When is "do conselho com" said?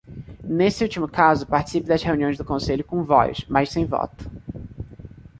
2.35-3.03